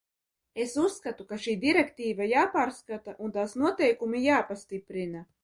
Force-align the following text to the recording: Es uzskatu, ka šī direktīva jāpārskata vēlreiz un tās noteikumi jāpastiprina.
Es 0.61 0.71
uzskatu, 0.83 1.25
ka 1.31 1.37
šī 1.43 1.53
direktīva 1.65 2.27
jāpārskata 2.31 2.97
vēlreiz 3.19 3.29
un 3.29 3.37
tās 3.37 3.55
noteikumi 3.65 4.25
jāpastiprina. 4.27 5.25